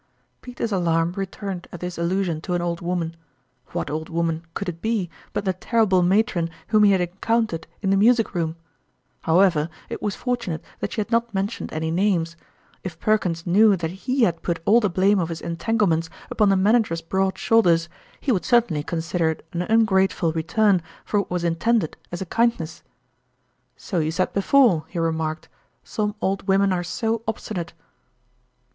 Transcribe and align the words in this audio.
Peter's 0.41 0.71
alarm 0.71 1.11
returned 1.15 1.67
at 1.71 1.79
this 1.79 1.95
allusion 1.95 2.41
to 2.41 2.55
an 2.55 2.61
old 2.63 2.81
woman; 2.81 3.15
what 3.67 3.91
old 3.91 4.09
woman 4.09 4.43
could 4.55 4.67
it 4.67 4.81
be 4.81 5.11
but 5.31 5.45
the 5.45 5.53
terrible 5.53 6.01
matron 6.01 6.49
whom 6.69 6.83
he 6.83 6.91
had 6.91 7.01
encountered 7.01 7.67
in 7.83 7.91
the 7.91 7.95
music 7.95 8.33
room? 8.33 8.55
However, 9.25 9.69
it 9.89 10.01
was 10.01 10.15
fortunate 10.15 10.63
that 10.79 10.91
she 10.91 11.01
had 11.01 11.11
not 11.11 11.35
mentioned 11.35 11.71
any 11.71 11.91
names; 11.91 12.35
if 12.83 12.99
Per 12.99 13.19
kins 13.19 13.45
knew 13.45 13.75
that 13.75 13.91
he 13.91 14.23
had 14.23 14.41
put 14.41 14.59
all 14.65 14.79
the 14.79 14.89
blame 14.89 15.19
of 15.19 15.29
his 15.29 15.39
entanglements 15.39 16.09
upon 16.31 16.49
the 16.49 16.55
manager's 16.57 17.01
broad 17.03 17.37
shoul 17.37 17.61
ders, 17.61 17.87
he 18.19 18.31
would 18.31 18.43
certainly 18.43 18.81
consider 18.81 19.29
it 19.29 19.45
an 19.53 19.61
ungrate 19.69 20.11
ful 20.11 20.33
return 20.33 20.81
for 21.05 21.19
what 21.19 21.29
was 21.29 21.43
intended 21.43 21.95
as 22.11 22.21
a 22.23 22.25
kindness." 22.25 22.81
So 23.87 23.99
you 23.99 24.09
said 24.09 24.33
before," 24.33 24.85
he 24.87 24.97
remarked;" 24.97 25.47
some 25.83 26.15
old 26.21 26.47
women 26.47 26.73
are 26.73 26.83
so 26.83 27.21
obstinate 27.27 27.73